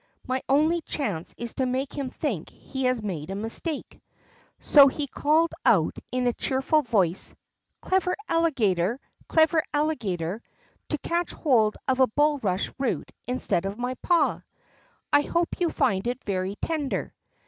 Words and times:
My 0.25 0.41
only 0.49 0.81
chance 0.81 1.35
is 1.37 1.53
to 1.53 1.67
make 1.67 1.93
him 1.95 2.09
think 2.09 2.49
he 2.49 2.85
has 2.85 3.03
made 3.03 3.29
a 3.29 3.35
mistake." 3.35 4.01
So 4.57 4.87
he 4.87 5.05
called 5.05 5.51
out 5.63 5.95
in 6.11 6.25
a 6.25 6.33
cheerful 6.33 6.81
voice: 6.81 7.35
"Clever 7.81 8.15
Alligator, 8.27 8.99
clever 9.27 9.61
Alligator, 9.71 10.41
to 10.89 10.97
catch 10.97 11.33
hold 11.33 11.75
of 11.87 11.99
a 11.99 12.07
bulrush 12.07 12.71
root 12.79 13.11
instead 13.27 13.67
of 13.67 13.77
my 13.77 13.93
paw! 14.01 14.41
I 15.13 15.21
hope 15.21 15.59
you 15.59 15.69
find 15.69 16.07
it 16.07 16.23
very 16.23 16.55
tender." 16.55 17.13